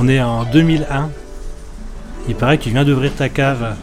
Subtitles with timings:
[0.00, 1.10] On est en 2001.
[2.28, 3.74] Il paraît que tu viens d'ouvrir ta cave.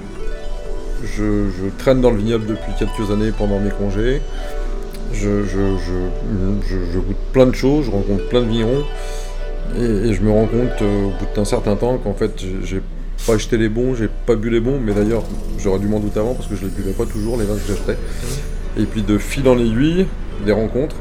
[1.04, 4.22] Je, je traîne dans le vignoble depuis quelques années pendant mes congés.
[5.12, 5.42] Je,
[7.00, 8.86] goûte plein de choses, je rencontre plein de vignerons.
[9.78, 12.32] Et, et je me rends compte euh, au bout d'un certain temps qu'en fait
[12.64, 12.82] j'ai-
[13.28, 15.24] pas acheté les bons, j'ai pas bu les bons, mais d'ailleurs
[15.58, 17.68] j'aurais dû m'en douter avant parce que je les buvais pas toujours les vins que
[17.74, 17.98] j'achetais.
[18.78, 20.06] Et puis de fil en aiguille,
[20.46, 20.96] des rencontres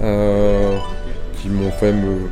[0.00, 0.76] euh,
[1.42, 2.28] qui m'ont fait me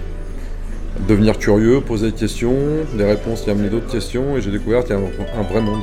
[1.06, 2.56] devenir curieux, poser des questions,
[2.94, 5.82] des réponses qui amenaient d'autres questions et j'ai découvert qu'il y a un, vrai monde.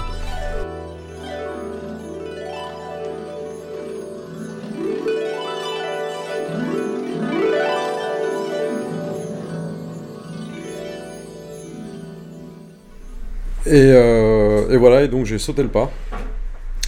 [13.68, 15.91] Et, euh, et voilà, et donc j'ai sauté le pas.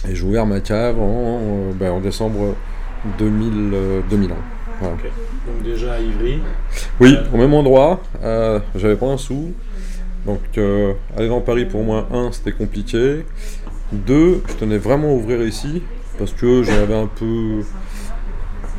[0.08, 2.54] Et j'ai ouvert ma cave en, euh, ben, en décembre
[3.18, 4.34] 2000, euh, 2001.
[4.80, 4.94] Voilà.
[4.94, 6.40] Donc déjà à Ivry.
[7.00, 8.00] Oui, au même endroit.
[8.22, 9.52] euh, J'avais pas un sou.
[10.26, 13.24] Donc euh, aller dans Paris pour moi, un, c'était compliqué.
[13.92, 15.82] Deux, je tenais vraiment à ouvrir ici
[16.18, 17.60] parce que j'en avais un peu,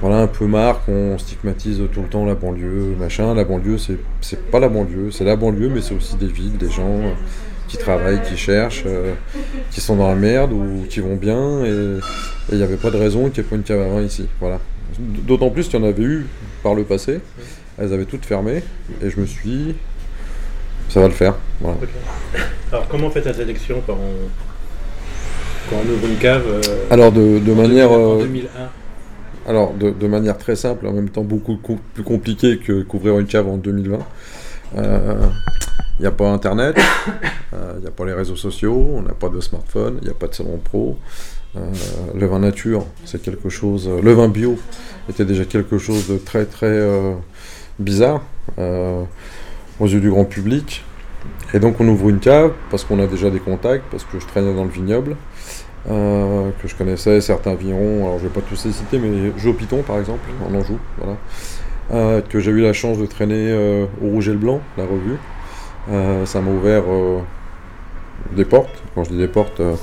[0.02, 3.34] voilà, un peu marre qu'on stigmatise tout le temps la banlieue, machin.
[3.34, 6.70] La banlieue, c'est pas la banlieue, c'est la banlieue, mais c'est aussi des villes, des
[6.70, 7.14] gens euh,
[7.70, 8.84] qui travaillent, qui cherchent,
[9.72, 11.64] qui sont dans la merde ou qui vont bien.
[11.64, 12.00] Et
[12.52, 14.28] il n'y avait pas de raison qu'il n'y ait pas une cave ici.
[14.42, 14.60] Voilà.
[15.00, 16.26] D'autant plus qu'il y en avait eu
[16.62, 17.22] par le passé.
[17.80, 18.64] Elles avaient toutes fermé.
[19.02, 19.76] Et je me suis dit,
[20.90, 21.36] ça va le faire.
[21.62, 21.78] Voilà.
[22.72, 27.12] Alors comment on fait ta sélection quand on, quand on ouvre une cave euh, Alors
[27.12, 28.48] de, de en manière, 2000 en euh, 2001
[29.48, 33.18] alors de, de manière très simple, en même temps beaucoup co- plus compliqué que qu'ouvrir
[33.18, 33.98] une cave en 2020.
[34.76, 36.78] Il n'y a pas Internet,
[37.52, 40.14] il n'y a pas les réseaux sociaux, on n'a pas de smartphone, il n'y a
[40.14, 40.98] pas de salon pro.
[41.58, 41.60] Euh,
[42.16, 43.90] le vin nature, c'est quelque chose.
[44.04, 44.58] le vin bio
[45.10, 47.16] était déjà quelque chose de très très euh,
[47.80, 48.22] bizarre
[48.60, 49.04] euh,
[49.80, 50.84] aux yeux du grand public.
[51.54, 54.26] Et donc on ouvre une cave parce qu'on a déjà des contacts, parce que je
[54.28, 55.16] traînais dans le vignoble,
[55.90, 59.56] euh, que je connaissais certains vignerons, alors je vais pas tous les citer, mais Joe
[59.56, 61.18] Piton par exemple, en Anjou, voilà,
[61.92, 63.52] Euh, que j'ai eu la chance de traîner
[64.04, 65.18] au Rouge et le Blanc, la revue.
[66.26, 66.84] Ça m'a ouvert
[68.36, 69.76] des portes, quand je dis des portes, Les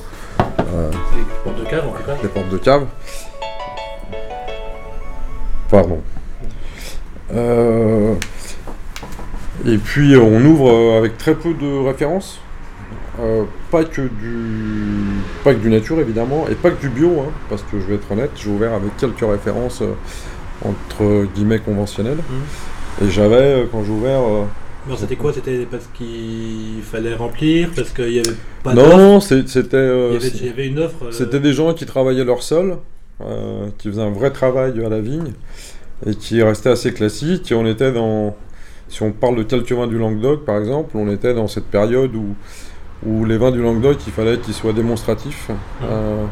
[1.43, 2.17] portes de cave en tout cas.
[2.23, 2.87] des portes de cave.
[5.69, 6.01] Pardon.
[7.35, 8.15] Euh,
[9.67, 12.41] et puis on ouvre euh, avec très peu de références.
[13.19, 17.33] Euh, pas que du pas que du nature évidemment et pas que du bio hein,
[17.49, 19.95] parce que je vais être honnête j'ai ouvert avec quelques références euh,
[20.63, 22.19] entre guillemets conventionnelles
[23.03, 24.21] et j'avais euh, quand j'ai ouvert
[24.99, 25.33] c'était quoi?
[25.33, 30.29] C'était parce qu'il fallait remplir Parce qu'il n'y avait pas non c'était il, y avait,
[30.29, 31.11] il y avait une offre.
[31.11, 32.77] C'était des gens qui travaillaient leur sol,
[33.79, 35.33] qui faisaient un vrai travail à la vigne,
[36.05, 37.51] et qui restaient assez classiques.
[37.53, 38.37] Et on était dans,
[38.89, 42.15] si on parle de quelques vins du Languedoc par exemple, on était dans cette période
[42.15, 42.34] où,
[43.07, 45.51] où les vins du Languedoc, il fallait qu'ils soient démonstratifs,
[45.83, 46.25] euh,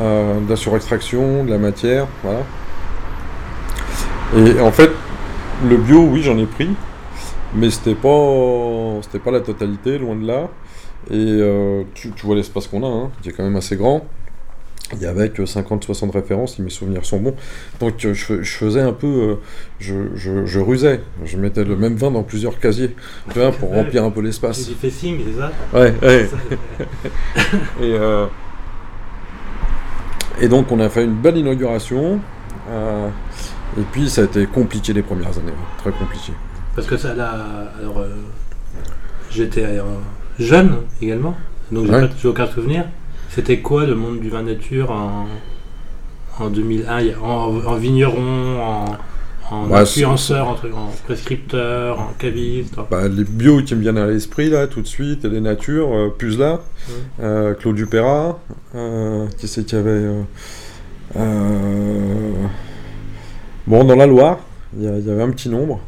[0.00, 2.40] euh, de la surextraction, de la matière, voilà.
[4.36, 4.90] Et en fait,
[5.68, 6.70] le bio, oui, j'en ai pris,
[7.54, 10.48] mais c'était pas, c'était pas la totalité, loin de là.
[11.10, 14.06] Et euh, tu, tu vois l'espace qu'on a, hein, qui est quand même assez grand.
[14.94, 17.34] Il y avait que 50-60 références, si mes souvenirs sont bons.
[17.80, 19.06] Donc euh, je, fais- je faisais un peu.
[19.06, 19.34] euh,
[19.80, 21.00] je, je- je rusais.
[21.24, 22.94] Je mettais le même vin dans plusieurs casiers
[23.32, 24.68] tu vois, pour remplir un peu l'espace.
[24.68, 25.50] du facing, c'est ça?
[25.72, 26.28] Ouais, ouais.
[27.82, 28.26] Et, euh,
[30.40, 32.20] et donc on a fait une belle inauguration.
[32.70, 33.08] euh,
[33.78, 36.32] et puis ça a été compliqué les premières années, très compliqué.
[36.74, 37.34] Parce que ça, là,
[37.80, 38.08] alors, euh,
[39.30, 39.64] j'étais
[40.38, 41.34] jeune également,
[41.70, 42.08] donc j'ai Ouais.
[42.20, 42.84] j'ai aucun souvenir.
[43.34, 45.26] C'était quoi le monde du vin nature en,
[46.38, 48.84] en 2001 Il y a- en, en vigneron, en,
[49.50, 54.06] en Ouais, influenceur, en, en prescripteur, en caviste Bah, les bio qui me viennent à
[54.06, 56.60] l'esprit là tout de suite, et les natures, euh, Puzla,
[57.20, 58.38] euh, Claude Dupéra,
[58.74, 60.08] euh, qui c'est qu'il y avait
[63.66, 64.38] Bon, dans la Loire,
[64.76, 65.80] il y, a- il y avait un petit nombre.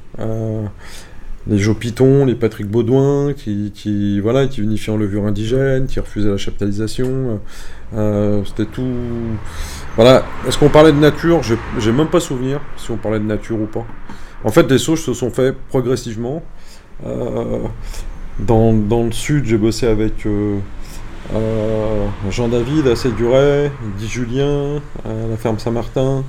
[1.49, 5.87] Euh, les Joe Piton, les Patrick Baudouin, qui, qui, voilà, qui unifiaient en levure indigène,
[5.87, 7.41] qui refusaient la chaptalisation.
[7.95, 8.83] euh, C'était tout.
[9.97, 10.25] Voilà.
[10.47, 11.43] Est-ce qu'on parlait de nature?
[11.79, 13.85] J'ai même pas souvenir si on parlait de nature ou pas.
[14.45, 16.43] En fait, les sauges se sont faits progressivement.
[17.07, 17.61] Euh,
[18.39, 20.59] dans, dans le sud, j'ai bossé avec euh,
[21.35, 26.25] euh, Jean-David à Séduret, Guy Julien à la ferme Saint-Martin,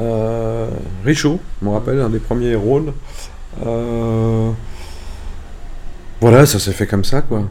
[0.00, 0.68] euh,
[1.04, 2.92] Richaud, je me rappelle, un des premiers rôles.
[3.66, 4.50] Euh,
[6.20, 7.42] voilà, ça s'est fait comme ça, quoi.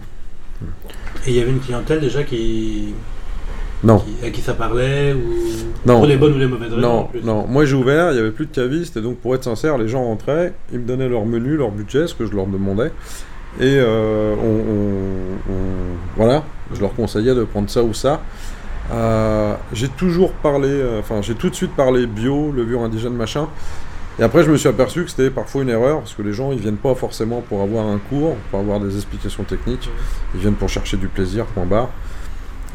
[1.27, 2.93] Et il y avait une clientèle déjà qui,
[3.83, 3.99] Non.
[3.99, 5.19] qui- à qui ça parlait ou
[5.85, 5.97] Non.
[5.97, 7.21] pour les bonnes ou les mauvaises raisons Non, plus.
[7.21, 7.45] non.
[7.47, 9.87] Moi j'ai ouvert, il n'y avait plus de cavistes, et donc pour être sincère, les
[9.87, 12.91] gens rentraient, ils me donnaient leur menu, leur budget, ce que je leur demandais,
[13.59, 15.51] Et euh, on,
[16.15, 16.43] voilà,
[16.73, 18.21] je leur conseillais de prendre ça ou ça.
[18.93, 23.47] Euh, j'ai toujours parlé, enfin j'ai tout de suite parlé bio, levure indigène, machin.
[24.19, 26.51] Et après, je me suis aperçu que c'était parfois une erreur, parce que les gens,
[26.51, 29.89] ils viennent pas forcément pour avoir un cours, pour avoir des explications techniques.
[30.35, 31.89] Ils viennent pour chercher du plaisir, point barre.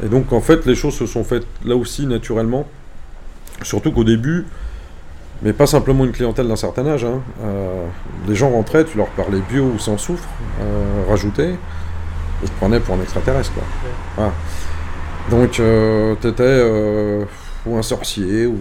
[0.03, 2.67] Et donc, en fait, les choses se sont faites là aussi naturellement.
[3.63, 4.45] Surtout qu'au début,
[5.41, 7.05] mais pas simplement une clientèle d'un certain âge.
[7.05, 7.21] Hein.
[7.43, 7.85] Euh,
[8.27, 10.27] les gens rentraient, tu leur parlais bio ou sans soufre,
[10.61, 11.55] euh, rajouté,
[12.43, 13.51] ils te prenaient pour un extraterrestre.
[13.53, 14.33] Quoi.
[15.29, 17.25] Donc, euh, t'étais euh,
[17.65, 18.57] ou un sorcier, ou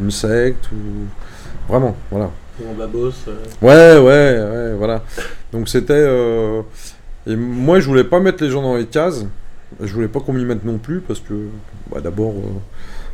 [0.00, 1.06] une secte, ou.
[1.68, 2.30] Vraiment, voilà.
[2.60, 3.12] Ou un babos.
[3.62, 5.02] Ouais, ouais, ouais, voilà.
[5.52, 6.06] Donc, c'était.
[7.26, 9.26] Et moi, je voulais pas mettre les gens dans les cases.
[9.80, 11.34] Je voulais pas qu'on m'y mette non plus, parce que,
[11.90, 12.34] bah, d'abord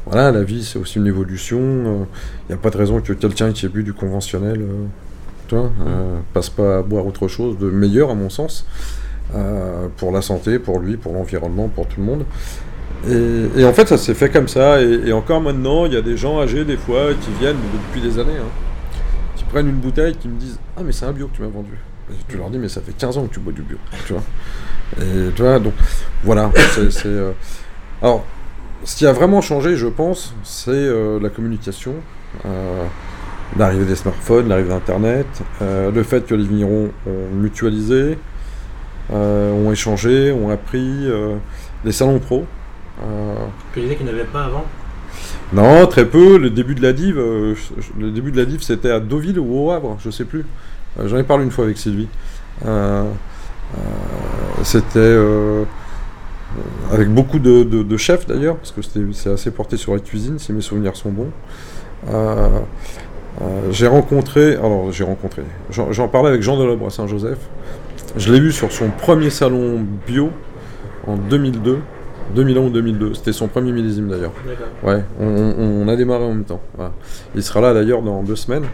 [0.07, 1.59] voilà, la vie c'est aussi une évolution.
[1.59, 2.05] Il euh,
[2.51, 6.51] n'y a pas de raison que quelqu'un qui ait bu du conventionnel euh, euh, passe
[6.51, 8.67] pas à boire autre chose de meilleur à mon sens.
[9.97, 12.25] pour la santé, pour lui, pour l'environnement, pour tout le monde.
[13.09, 14.81] Et, en fait, ça s'est fait comme ça.
[14.81, 17.57] Et, encore maintenant, il y a des gens âgés, des fois, qui viennent
[17.89, 18.51] depuis des années, hein,
[19.37, 21.49] qui prennent une bouteille, qui me disent Ah, mais c'est un bio que tu m'as
[21.49, 21.79] vendu.
[22.11, 23.79] Et tu leur dis Mais ça fait 15 ans que tu bois du bio.
[24.07, 24.23] Tu vois
[25.01, 25.75] Et tu vois, donc
[26.23, 26.51] voilà.
[26.91, 27.09] c'est,
[28.03, 28.25] Alors,
[28.85, 31.95] ce qui a vraiment changé, je pense, c'est euh, la communication.
[32.45, 32.85] Euh,
[33.57, 35.27] l'arrivée des smartphones, l'arrivée d'Internet,
[35.63, 38.19] euh, le fait que les vignerons ont mutualisé,
[39.11, 41.09] ont échangé, ont appris,
[41.85, 42.47] les salons pro.
[43.73, 44.65] Tu disais qu'il n'y en avait pas avant
[45.53, 46.39] Non, très peu.
[46.39, 49.71] Le début de la div, le début de la div, c'était à Deauville ou au
[49.71, 50.45] Havre, je sais plus.
[51.05, 52.09] J'en ai parlé une fois avec Sylvie.
[54.63, 58.81] c'était euh, avec beaucoup de, chefs d'ailleurs, parce que
[59.13, 61.31] c'est assez porté sur la cuisine, si mes souvenirs sont bons.
[62.11, 62.49] Euh,
[63.43, 67.39] euh, j'ai rencontré, alors j'ai rencontré, j'en parlais avec Jean Delabre à Saint-Joseph.
[68.17, 70.31] Je l'ai vu sur son premier salon bio
[71.07, 71.81] en 2002,
[72.35, 73.15] 2001 ou 2002.
[73.15, 74.33] C'était son premier millésime d'ailleurs.
[74.83, 76.61] Ouais, on, a démarré en même temps.
[77.35, 78.65] Il sera là d'ailleurs dans deux semaines.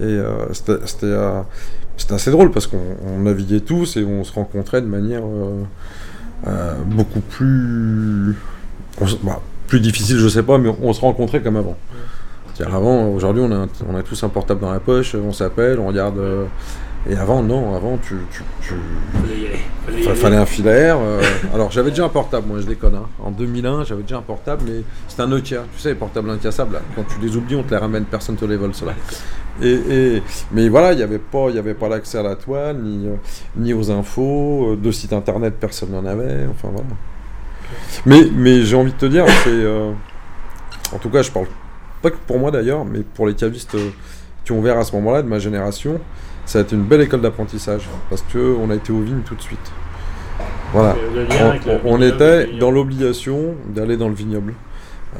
[0.00, 0.18] Et
[0.52, 5.22] c'était assez drôle parce qu'on naviguait tous et on se rencontrait de manière
[6.46, 8.36] euh, beaucoup plus.
[9.22, 11.76] Bah, plus difficile, je sais pas, mais on se rencontrait comme avant.
[12.60, 15.88] avant, aujourd'hui, on a, on a tous un portable dans la poche, on s'appelle, on
[15.88, 16.18] regarde.
[17.08, 18.16] Et avant, non, avant, tu.
[18.32, 18.74] tu, tu...
[19.86, 20.98] Fallait, fallait, un filaire.
[21.00, 21.22] Euh,
[21.54, 22.96] alors, j'avais déjà un portable, moi, je déconne.
[22.96, 23.06] Hein.
[23.22, 25.62] En 2001, j'avais déjà un portable, mais c'était un Nokia.
[25.72, 26.80] Tu sais, les portables incassables, là.
[26.96, 28.92] Quand tu les oublies, on te les ramène, personne te les vole, cela.
[29.62, 30.20] Et,
[30.50, 33.14] mais voilà, il n'y avait pas, avait pas l'accès à la toile, ni, euh,
[33.56, 36.46] ni aux infos, euh, de sites internet, personne n'en avait.
[36.50, 36.88] Enfin, voilà.
[38.04, 40.94] Mais, mais j'ai envie de te dire, c'est.
[40.94, 41.46] en tout cas, je parle
[42.02, 43.76] pas que pour moi d'ailleurs, mais pour les cavistes
[44.44, 46.00] qui ont ouvert à ce moment-là, de ma génération
[46.46, 49.42] ça a été une belle école d'apprentissage parce qu'on a été aux vignes tout de
[49.42, 49.72] suite.
[50.72, 50.96] Voilà.
[51.84, 54.54] On, était dans l'obligation d'aller dans le vignoble.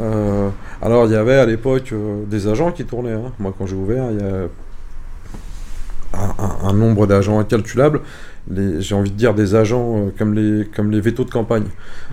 [0.00, 0.48] Euh,
[0.82, 3.12] alors il y avait à l'époque euh, des agents qui tournaient.
[3.12, 3.32] Hein.
[3.38, 4.48] Moi quand j'ai ouvert, il y a
[6.62, 8.00] un, nombre d'agents incalculable.
[8.48, 11.66] J'ai envie de dire des agents euh, comme, les, comme les vétos de campagne,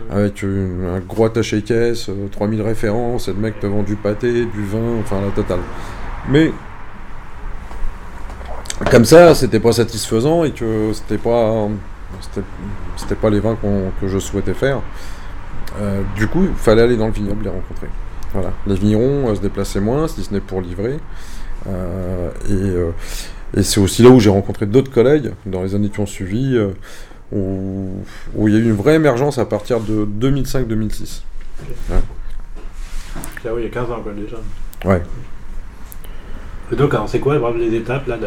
[0.10, 4.64] avec un gros attaché caisse, 3000 références, et le mec te vend du pâté, du
[4.66, 5.60] vin, enfin la totale.
[6.30, 6.52] Mais
[8.90, 11.68] comme ça, c'était pas satisfaisant et que c'était pas,
[12.98, 13.58] c'était pas les vins
[14.02, 14.82] que je souhaitais faire.
[15.80, 17.88] Euh, du coup, il fallait aller dans le vignoble les rencontrer.
[18.34, 18.52] Voilà.
[18.68, 21.00] Les vignerons euh, se déplaçaient moins, si ce n'est pour livrer.
[21.68, 26.00] Euh, et, et c'est aussi là où j'ai rencontré d'autres collègues dans les années qui
[26.00, 26.60] ont suivi,
[27.32, 28.04] où,
[28.36, 31.22] où, il y a eu une vraie émergence à partir de 2005-2006.
[31.90, 31.96] Ouais.
[33.46, 34.38] Là, oui, il y a 15 ans, quoi, déjà.
[34.86, 35.02] Ouais.
[36.74, 38.18] Et donc, c'est quoi les étapes là,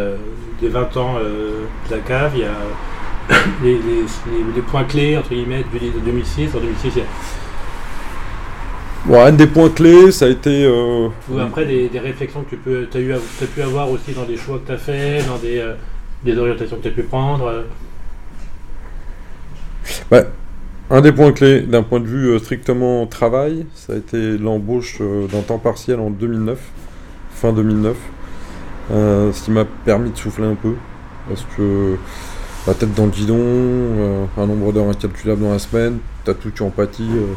[0.61, 2.31] des 20 ans euh, de la cave?
[2.37, 2.55] Il y a
[4.55, 6.55] les, points clés, entre guillemets, de 2006.
[6.55, 7.05] En 2006, il y a...
[9.07, 10.65] Bon, un des points clés, ça a été.
[10.65, 11.09] Euh...
[11.29, 14.37] Ou après, des, réflexions que tu peux, as, eu, as pu avoir aussi dans des
[14.37, 15.75] choix que tu as fait, dans des, euh,
[16.25, 17.47] des orientations que tu as pu prendre.
[17.47, 17.63] Euh?
[20.13, 20.25] Ouais.
[20.89, 25.41] Un des points clés d'un point de vue strictement travail, ça a été l'embauche d'un
[25.41, 26.61] temps partiel en 2009,
[27.33, 27.97] fin 2009.
[28.91, 30.75] Euh, ce qui m'a permis de souffler un peu.
[31.29, 31.97] Parce que
[32.67, 36.51] la tête dans le guidon, euh, un nombre d'heures incalculable dans la semaine, t'as tout
[36.51, 37.35] qui empathie, euh,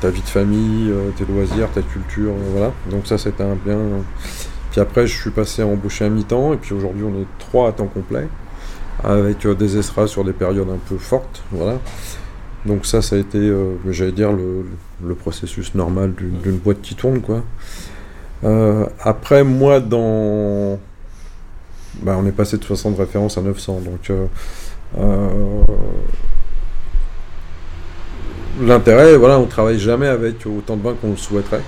[0.00, 2.72] ta vie de famille, tes loisirs, ta culture, voilà.
[2.90, 3.78] Donc ça c'était un bien.
[4.70, 7.68] Puis après je suis passé à embaucher à mi-temps et puis aujourd'hui on est trois
[7.68, 8.28] à temps complet
[9.04, 11.78] avec des estras sur des périodes un peu fortes, voilà.
[12.64, 13.52] Donc ça ça a été,
[13.90, 14.64] j'allais dire, le,
[15.04, 17.42] le, processus normal d'une boîte qui tourne quoi.
[18.44, 20.78] Euh, après, moi, dans.
[22.02, 23.80] Bah, on est passé de 60 références à 900.
[23.84, 25.62] Donc, euh,
[28.60, 31.62] L'intérêt, voilà, on travaille jamais avec autant de vins qu'on le souhaiterait.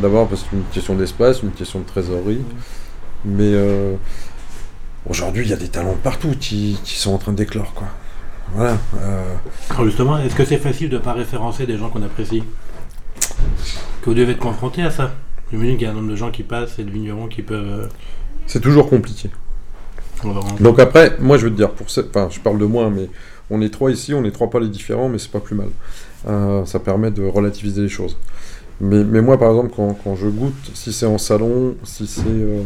[0.00, 2.40] D'abord parce qu'une question d'espace, une question de trésorerie.
[3.24, 3.52] Mais
[5.10, 7.88] aujourd'hui, il y a des talents partout qui, qui, sont en train d'éclore, quoi.
[8.54, 8.78] Voilà.
[9.84, 12.44] justement, est-ce que c'est facile de ne pas référencer des gens qu'on apprécie?
[14.00, 15.10] Que vous devez être confronté à ça
[15.50, 17.84] J'imagine qu'il y a un nombre de gens qui passent et de vignerons qui peuvent.
[17.84, 17.86] Euh,
[18.46, 19.30] c'est toujours compliqué.
[20.60, 23.08] Donc après, moi je veux te dire, pour enfin, je parle de moi, mais
[23.50, 25.68] on est trois ici, on est trois palais différents, mais c'est pas plus mal.
[26.26, 28.16] Euh, ça permet de relativiser les choses.
[28.80, 32.22] Mais, mais moi par exemple, quand, quand, je goûte, si c'est en salon, si c'est
[32.26, 32.62] euh,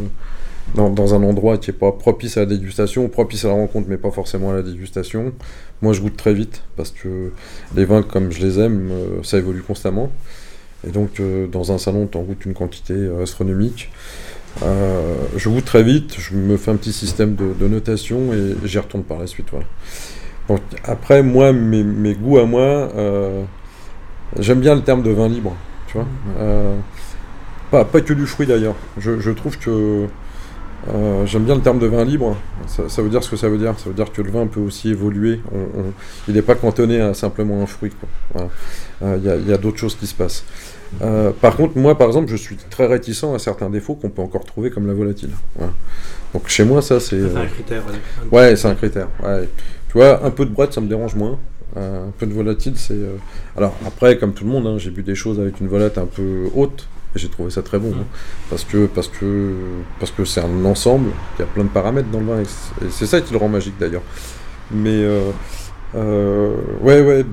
[0.75, 3.87] dans, dans, un endroit qui est pas propice à la dégustation, propice à la rencontre,
[3.89, 5.33] mais pas forcément à la dégustation,
[5.81, 7.31] moi je goûte très vite parce que
[7.75, 8.91] les vins, comme je les aime,
[9.23, 10.09] ça évolue constamment.
[10.87, 13.89] Et donc, euh, dans un salon, tu en goûtes une quantité euh, astronomique.
[14.63, 18.79] Euh, je goûte très vite, je me fais un petit système de, notation et j'y
[18.79, 19.47] retourne par la suite.
[19.51, 20.61] Voilà.
[20.83, 22.91] après, moi, mes, goûts à moi,
[24.39, 25.55] j'aime bien le terme de vin libre.
[25.87, 26.07] Tu vois
[27.69, 28.75] pas, pas que du fruit d'ailleurs.
[28.97, 30.07] Je, je, trouve que
[30.89, 32.35] euh, j'aime bien le terme de vin libre.
[32.67, 33.77] Ça, veut dire ce que ça veut dire.
[33.77, 35.39] Ça veut dire que le vin peut aussi évoluer.
[36.27, 37.91] il n'est pas cantonné à simplement un fruit.
[39.03, 40.43] Euh, il y a, d'autres choses qui se passent.
[41.01, 44.21] Euh, par contre, moi, par exemple, je suis très réticent à certains défauts qu'on peut
[44.21, 45.31] encore trouver comme la volatile.
[46.33, 47.21] Donc chez moi, ça, c'est.
[47.21, 47.83] C'est un critère.
[48.31, 49.07] Ouais, c'est un critère.
[49.89, 51.37] Tu vois, un peu de boîte, ça me dérange moins.
[51.75, 52.99] un peu de volatile, c'est.
[53.55, 56.07] Alors après, comme tout le monde, hein, j'ai bu des choses avec une volate un
[56.07, 56.87] peu haute.
[57.15, 57.93] Et j'ai trouvé ça très bon.
[57.93, 58.05] Hein.
[58.49, 59.53] parce que parce que
[59.99, 62.41] parce que c'est un ensemble, il y a plein de paramètres dans le vin.
[62.41, 64.03] Et c'est ça qui le rend magique d'ailleurs.
[64.71, 65.31] Mais euh,
[65.95, 67.25] euh, ouais, ouais.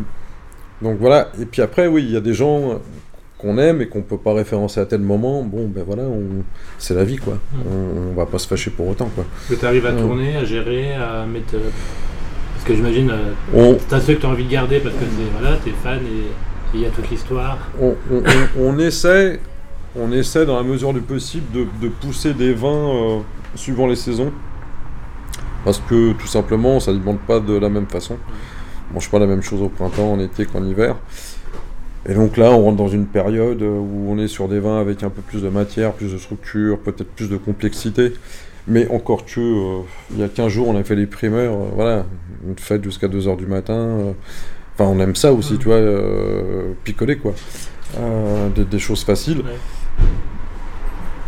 [0.82, 1.30] Donc voilà.
[1.40, 2.80] Et puis après, oui, il y a des gens
[3.38, 5.42] qu'on aime et qu'on peut pas référencer à tel moment.
[5.42, 6.02] Bon, ben voilà,
[6.78, 7.38] c'est la vie, quoi.
[7.66, 9.24] On, va pas se fâcher pour autant, quoi.
[9.48, 11.54] Que tu arrives à tourner, à gérer, à mettre.
[11.54, 11.70] Euh,
[12.54, 13.12] parce que j'imagine,
[13.54, 13.78] on...
[13.88, 15.04] c'est ceux que tu as envie de garder parce que
[15.38, 16.26] voilà, tu es fan et
[16.74, 17.58] il y a toute l'histoire.
[17.80, 17.94] On,
[18.58, 19.40] on, essaie,
[19.96, 21.46] on essaie dans la mesure du possible
[21.80, 23.18] de, pousser des vins euh,
[23.54, 24.32] suivant les saisons.
[25.64, 28.16] Parce que tout simplement, ça ne demande pas de la même façon.
[28.90, 30.96] On mange pas la même chose au printemps, en été qu'en hiver.
[32.08, 35.02] Et donc là, on rentre dans une période où on est sur des vins avec
[35.02, 38.12] un peu plus de matière, plus de structure, peut-être plus de complexité.
[38.66, 41.68] Mais encore que, euh, il y a 15 jours, on a fait les primeurs, euh,
[41.74, 42.06] voilà,
[42.46, 44.14] une fête jusqu'à 2h du matin.
[44.74, 45.58] Enfin, on aime ça aussi, mm.
[45.58, 45.80] tu vois,
[46.84, 47.34] picoler, quoi.
[48.54, 49.42] Des, choses faciles.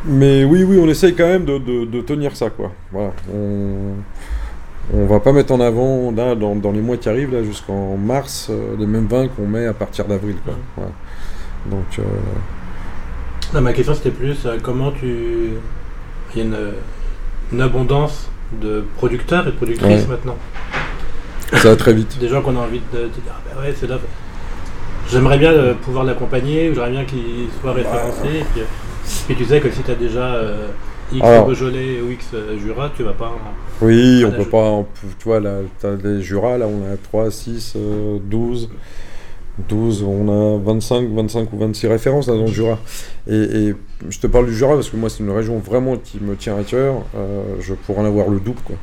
[0.04, 2.72] Mais oui, oui, on essaye quand même de, tenir ça, quoi.
[2.90, 3.12] Voilà.
[3.32, 3.94] On,
[4.92, 8.48] on va pas mettre en avant, là, dans, les mois qui arrivent, là, jusqu'en mars,
[8.50, 10.54] euh, les mêmes vins qu'on met à partir d'avril, quoi.
[11.66, 11.98] Donc...
[11.98, 15.52] Euh, ma question, c'était plus, euh, comment tu...
[16.34, 16.44] Il y a
[17.52, 20.36] une, abondance de producteurs et de productrices maintenant?
[21.52, 22.18] Ça va très vite.
[22.20, 23.98] Des gens qu'on a envie de, dire, ah ben ouais, c'est là...
[25.10, 28.62] J'aimerais bien pouvoir l'accompagner, j'aimerais bien qu'il soit référencé, et puis
[29.28, 30.68] et tu sais que si tu as déjà euh,
[31.12, 33.32] X Beaujolais ou X euh, Jura, tu vas pas.
[33.80, 34.84] oui, on peut pas.
[35.18, 37.76] tu vois, là, tu as les Jura, là, on a 3, 6,
[38.24, 38.68] 12.
[39.68, 42.78] 12, on a 25, 25 ou 26 références dans le Jura.
[43.28, 43.74] Et,
[44.08, 46.56] je te parle du Jura parce que moi, c'est une région vraiment qui me tient
[46.56, 47.02] à cœur.
[47.16, 48.76] Euh, je pourrais en avoir le double, quoi.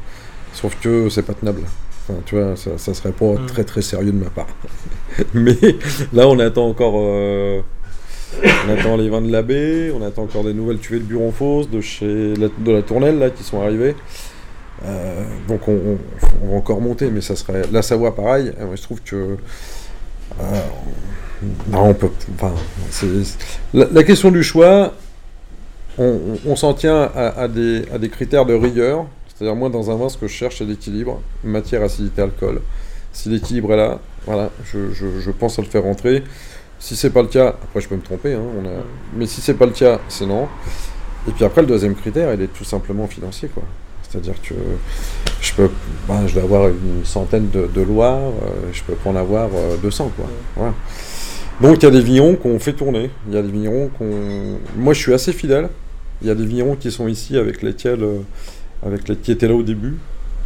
[0.54, 1.62] Sauf que c'est pas tenable.
[2.10, 3.46] Enfin, tu vois, ça, ça serait pas hmm.
[3.48, 4.48] très très sérieux de ma part.
[5.34, 5.58] Mais
[6.14, 6.96] là, on attend encore.
[6.96, 11.70] On attend les vins de l'abbé, on attend encore des nouvelles cuvées de Buron Fausse,
[11.70, 13.96] de chez la, de la Tournelle là, qui sont arrivées.
[14.86, 15.98] Euh, donc on,
[16.44, 18.52] va encore monter, mais ça serait la Savoie pareil.
[18.60, 19.38] Euh, je trouve que
[20.40, 20.62] euh,
[21.74, 22.10] on peut.
[22.36, 22.54] Enfin,
[23.74, 24.94] la, question du choix,
[25.98, 29.06] on, s'en tient à, des, à, des, critères de rigueur.
[29.38, 32.62] C'est-à-dire moi dans un vin, ce que je cherche, c'est l'équilibre, matière, acidité, alcool.
[33.14, 36.24] Si l'équilibre est là, voilà, je, je pense à le faire rentrer.
[36.80, 38.84] Si c'est pas le cas, après je peux me tromper, hein, on a...
[39.16, 40.48] mais si c'est pas le cas, c'est non.
[41.28, 43.64] Et puis après, le deuxième critère, il est tout simplement financier, quoi.
[44.10, 44.54] C'est-à-dire que
[45.42, 45.70] je peux,
[46.08, 49.50] bah, je vais avoir une centaine de, de loirs, euh, je peux pas en avoir
[49.82, 50.30] 200, euh, quoi.
[50.56, 50.74] Voilà.
[51.60, 53.10] Donc il y a des vignerons qu'on fait tourner.
[53.28, 54.60] Il y a des vignerons qu'on.
[54.78, 55.70] Moi, je suis assez fidèle.
[56.22, 58.20] Il y a des vignerons qui sont ici avec lesquels, euh,
[58.88, 59.98] avec les qui étaient là au début.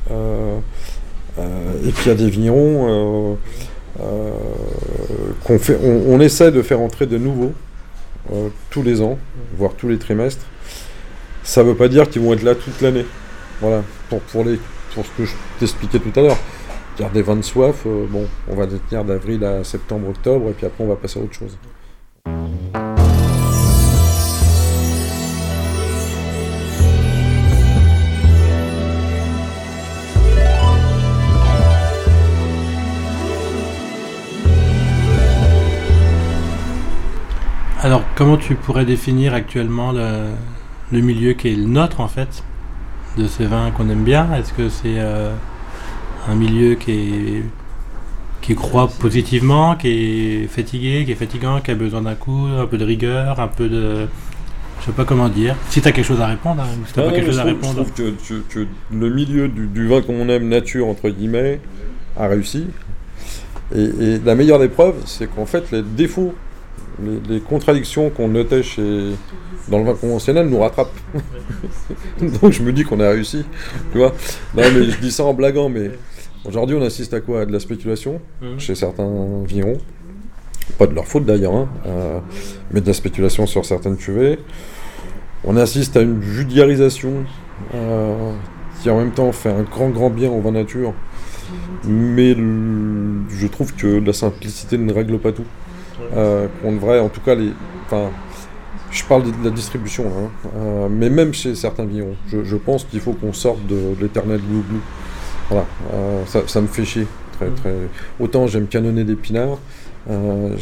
[0.09, 3.37] et puis il y a des vignerons
[3.99, 4.39] euh,
[5.43, 7.51] qu'on fait, on, essaie de faire entrer de nouveaux
[8.31, 9.17] euh, tous les ans,
[9.57, 10.45] voire tous les trimestres.
[11.43, 13.05] Ça ne veut pas dire qu'ils vont être là toute l'année.
[13.59, 14.59] Voilà, pour, pour, les,
[14.93, 16.37] pour ce que je t'expliquais tout à l'heure.
[16.97, 20.83] Garder 20 soif, euh, bon, on va détenir d'avril à septembre, octobre, et puis après
[20.83, 21.57] on va passer à autre chose.
[37.83, 42.43] Alors, comment tu pourrais définir actuellement le, milieu qui est le nôtre, en fait,
[43.17, 44.31] de ces vins qu'on aime bien?
[44.35, 45.33] Est-ce que c'est euh,
[46.27, 47.43] un milieu qui est
[48.41, 49.87] qui croit positivement, qui
[50.43, 53.47] est fatigué, qui est fatigant, qui a besoin d'un coup, un peu de rigueur, un
[53.47, 54.07] peu de.
[54.79, 55.55] Je sais pas comment dire.
[55.69, 57.85] Si tu as quelque chose à répondre, hein, si tu pas quelque chose à répondre.
[57.95, 61.59] Je trouve que, le milieu du, vin qu'on aime, nature, entre guillemets,
[62.17, 62.65] a réussi.
[63.75, 66.33] Et, la meilleure des preuves, c'est qu'en fait, les défauts,
[67.29, 69.11] les, contradictions qu'on notait chez,
[69.67, 70.97] dans le vin conventionnel nous rattrapent.
[72.41, 73.45] Donc je me dis qu'on a réussi.
[73.91, 74.13] Tu vois
[74.55, 75.91] non, mais je dis ça en blaguant, mais
[76.43, 77.41] Aujourd'hui, on assiste à quoi?
[77.41, 78.59] À de la spéculation mhm.
[78.59, 79.77] chez certains vignerons.
[80.79, 82.19] Pas de leur faute d'ailleurs, hein, euh,
[82.71, 84.39] mais de la spéculation sur certaines cuvées.
[85.43, 87.25] On assiste à une judiarisation
[87.75, 88.33] euh,
[88.81, 90.93] qui en même temps fait un grand grand bien au vin nature.
[91.85, 95.45] Mais je trouve que la simplicité ne règle pas tout.
[96.15, 97.51] Euh, qu'on devrait, en tout cas, les,
[97.85, 98.09] enfin,
[98.91, 103.13] je parle de, la distribution, hein, mais même chez certains vignerons, je, pense qu'il faut
[103.13, 104.63] qu'on sorte de, de l'éternel glou
[105.51, 107.05] voilà, euh, ça, me fait chier.
[107.33, 107.55] Très, mm.
[107.55, 107.73] très...
[108.21, 109.57] Autant j'aime canonner d'épinards.
[110.09, 110.55] Euh,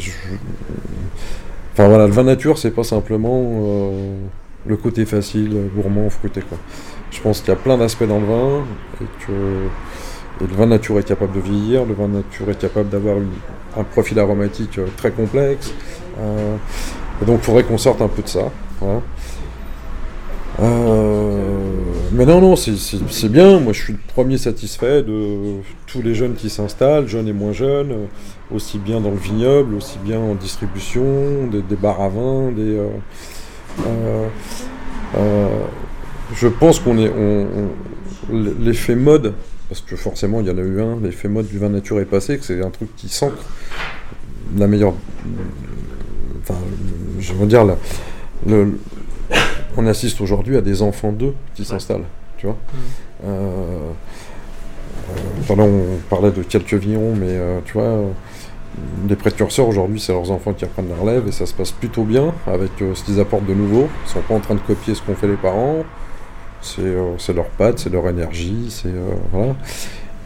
[1.72, 4.16] enfin voilà, le vin nature, c'est pas simplement euh,
[4.66, 6.40] le côté facile, gourmand, fruité.
[6.40, 6.58] Quoi.
[7.12, 8.64] Je pense qu'il y a plein d'aspects dans le vin
[9.00, 9.32] et que
[10.40, 13.16] le vin nature est capable de vieillir, le vin nature est capable d'avoir
[13.76, 15.72] un profil aromatique très complexe.
[16.18, 18.50] et donc il faudrait qu'on sorte un peu de ça.
[20.58, 21.58] Euh,
[22.12, 23.60] mais non, non, c'est bien.
[23.60, 27.52] Moi, je suis le premier satisfait de tous les jeunes qui s'installent, jeunes et moins
[27.52, 28.06] jeunes, euh,
[28.54, 32.78] aussi bien dans le vignoble, aussi bien en distribution, des, bars à vin, des.
[33.86, 34.26] Euh,
[36.34, 37.12] je pense qu'on est.
[38.30, 39.34] L'effet mode,
[39.70, 42.04] parce que forcément il y en a eu un, l'effet mode du vin nature est
[42.04, 43.42] passé, que c'est un truc qui s'ancre.
[44.58, 44.94] La meilleure.
[46.42, 46.58] Enfin,
[47.20, 47.64] je veux dire,
[48.46, 48.78] le,
[49.76, 52.06] on assiste aujourd'hui à des enfants d'eux qui s'installent,
[52.36, 52.56] tu vois.
[52.56, 53.26] Mm.
[53.26, 53.90] Euh,
[55.48, 57.96] euh on parlait de quelques vignerons, mais euh, tu vois,
[59.08, 62.02] les précurseurs aujourd'hui, c'est leurs enfants qui reprennent la relève et ça se passe plutôt
[62.02, 63.88] bien avec euh, ce qu'ils apportent de nouveau.
[64.04, 65.84] Ils ne sont pas en train de copier ce qu'ont fait les parents.
[66.62, 68.92] C'est leur patte, c'est leur énergie, c'est
[69.32, 69.54] voilà.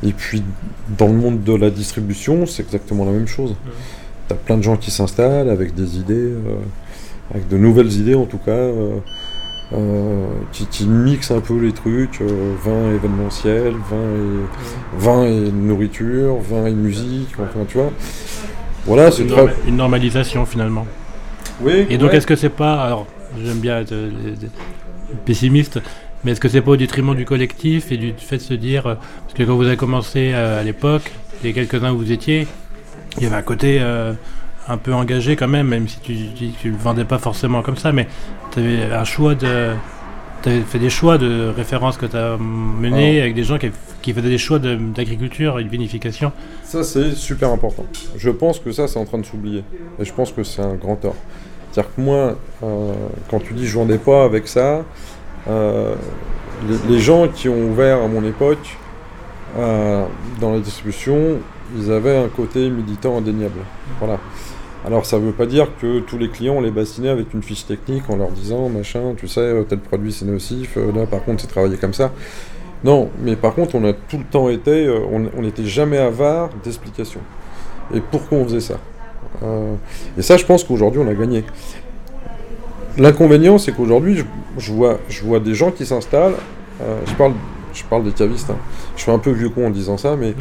[0.03, 0.43] Et puis
[0.99, 3.53] dans le monde de la distribution, c'est exactement la même chose.
[3.53, 3.71] Mm.
[4.29, 6.33] Tu as plein de gens qui s'installent avec des idées,
[7.31, 8.71] avec de nouvelles idées en tout cas
[9.73, 16.37] euh, qui, mixe un peu les trucs, euh, vin événementiel, vin et, vin et nourriture,
[16.37, 17.91] vin et musique, enfin tu vois.
[18.85, 19.25] Voilà, c'est
[19.67, 20.87] une, normalisation finalement.
[21.63, 21.87] Oui.
[21.89, 23.07] Et donc est-ce que c'est pas, alors
[23.43, 24.11] j'aime bien être euh,
[25.25, 25.81] pessimiste,
[26.25, 28.83] mais est-ce que c'est pas au détriment du collectif et du fait de se dire,
[28.85, 32.47] parce que quand vous avez commencé à, l'époque, les quelques-uns où vous étiez,
[33.17, 33.81] il y avait un côté
[34.69, 37.77] un peu engagé quand même, même si tu dis tu le vendais pas forcément comme
[37.77, 38.07] ça, mais
[38.53, 39.73] tu avais un choix de.
[40.43, 43.71] Tu avais fait des choix de références que tu as menés avec des gens qui,
[44.03, 46.33] qui faisaient des choix d'agriculture et de vinification.
[46.65, 47.87] Ça, c'est super important.
[48.17, 49.65] Je pense que ça, c'est en train de s'oublier.
[49.99, 51.17] Et je pense que c'est un grand tort.
[51.73, 52.93] C'est-à-dire que moi, euh,
[53.31, 54.85] quand tu dis je vendais pas avec ça,
[55.49, 55.95] euh,
[56.89, 58.79] les, gens qui ont ouvert à mon époque
[59.59, 60.05] euh,
[60.41, 61.39] dans la distribution,
[61.77, 63.61] ils avaient un côté militant indéniable.
[64.87, 67.43] Alors ça ne veut pas dire que tous les clients on les bassinait avec une
[67.43, 71.25] fiche technique en leur disant machin, tu sais, tel produit c'est nocif, euh, là par
[71.25, 72.13] contre c'est travaillé comme ça.
[72.83, 77.23] Non, mais par contre on a tout le temps été, on n'était jamais avare d'explications.
[77.95, 78.79] Et pourquoi on faisait ça?
[80.19, 81.45] Et ça je pense qu'aujourd'hui on a gagné.
[82.99, 84.23] L'inconvénient c'est qu'aujourd'hui
[84.59, 86.37] je, vois, je vois des gens qui s'installent,
[86.81, 87.33] je, parle,
[87.73, 88.57] je parle des cavistes, hein.
[88.97, 90.35] je suis un peu vieux con en disant ça, mais,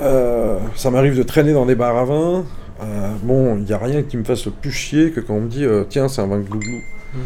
[0.00, 2.44] ça m'arrive de traîner dans des bars à vin,
[2.82, 5.48] euh, bon, il n'y a rien qui me fasse plus chier que quand on me
[5.48, 6.80] dit euh, tiens, c'est un vin glouglou.
[7.14, 7.18] Mm.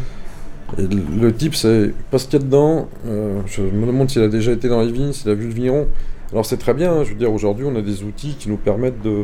[0.79, 0.87] Et
[1.21, 2.89] le, type, c'est pas ce qu'il y a dedans.
[3.07, 5.53] Euh, je me demande s'il a déjà été dans les vignes, s'il a vu le
[5.53, 5.87] vigneron.
[6.31, 8.57] Alors c'est très bien, hein, je veux dire, aujourd'hui on a des outils qui nous
[8.57, 9.23] permettent de,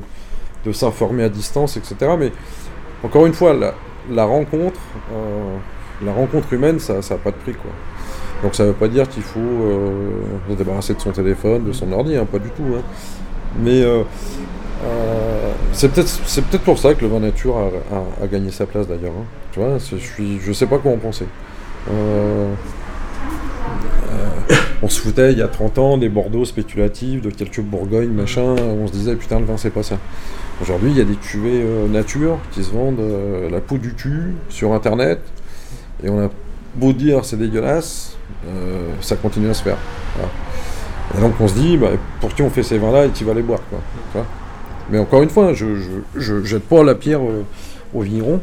[0.71, 1.95] s'informer à distance, etc.
[2.17, 2.31] Mais
[3.03, 3.53] encore une fois,
[4.09, 4.79] la, rencontre,
[6.03, 7.55] la rencontre humaine, ça n'a pas de prix.
[8.41, 9.39] Donc ça ne veut pas dire qu'il faut
[10.49, 12.75] se débarrasser de son téléphone, de son ordi, hein, pas du tout.
[12.75, 12.81] Hein.
[13.59, 14.03] Mais euh,
[15.71, 19.13] c'est peut-être peut pour ça que le vin nature a, gagné sa place d'ailleurs.
[19.17, 19.25] Hein.
[19.51, 21.25] Tu vois, je je sais pas quoi en penser.
[24.83, 27.61] Euh, euh, on se foutait il y a 30 ans des Bordeaux spéculatifs, de quelques
[27.61, 28.55] Bourgogne, machin.
[28.59, 29.97] On se disait putain le vin c'est pas ça.
[30.61, 33.01] Aujourd'hui il y a des cuvées nature qui se vendent
[33.51, 35.19] la peau du cul sur internet.
[36.03, 36.29] Et on a
[36.75, 38.17] beau dire c'est dégueulasse,
[39.01, 39.77] ça continue à se faire.
[41.17, 43.23] Et donc on se dit bah, pour qui on fait ces vins là et qui
[43.23, 44.25] va les boire quoi.
[44.89, 45.65] Mais encore une fois, je,
[46.13, 47.21] je, jette pas la pierre
[47.93, 48.41] aux vignerons.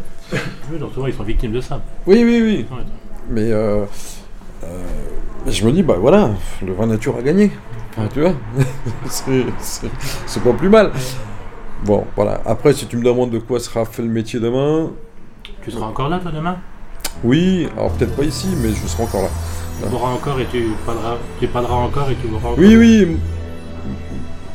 [0.73, 1.83] Oui, donc souvent ils sont victimes de ça.
[2.07, 2.67] Oui, oui, oui.
[3.29, 3.53] Mais
[5.47, 6.31] je me dis, bah voilà,
[6.65, 7.51] le vin nature a gagné.
[8.13, 8.35] tu vois,
[9.07, 10.93] c'est pas plus mal.
[11.85, 12.41] Bon, voilà.
[12.45, 14.91] Après, si tu me demandes de quoi sera fait le métier demain.
[15.63, 16.57] Tu seras encore là, toi, demain?
[17.25, 19.29] Oui, alors peut-être pas ici, mais je serai encore là.
[19.83, 22.59] Tu boiras encore et tu parleras, tu parleras encore et tu boiras encore.
[22.59, 23.17] Oui, oui.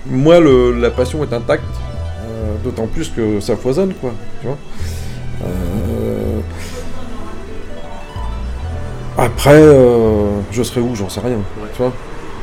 [0.07, 1.63] Moi, le, la passion est intacte,
[2.23, 4.11] euh, d'autant plus que ça foisonne, quoi.
[4.41, 4.57] Tu vois
[5.43, 5.47] euh,
[9.17, 11.37] Après, euh, je serai où J'en sais rien.
[11.73, 11.93] Tu vois?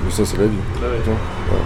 [0.05, 0.57] Mais ça, c'est la vie.
[0.83, 1.59] Ouais.